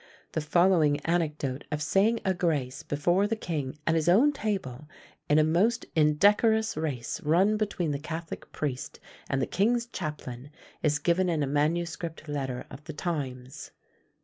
The 0.31 0.41
following 0.41 0.99
anecdote 1.01 1.63
of 1.71 1.79
saying 1.79 2.21
a 2.25 2.33
grace 2.33 2.81
before 2.81 3.27
the 3.27 3.35
king, 3.35 3.77
at 3.85 3.93
his 3.93 4.09
own 4.09 4.31
table, 4.31 4.87
in 5.29 5.37
a 5.37 5.43
most 5.43 5.85
indecorous 5.95 6.75
race 6.75 7.21
run 7.21 7.55
between 7.55 7.91
the 7.91 7.99
catholic 7.99 8.51
priest 8.51 8.99
and 9.29 9.39
the 9.39 9.45
king's 9.45 9.85
chaplain, 9.85 10.49
is 10.81 10.97
given 10.97 11.29
in 11.29 11.43
a 11.43 11.47
manuscript 11.47 12.27
letter 12.27 12.65
of 12.71 12.83
the 12.85 12.93
times. 12.93 13.69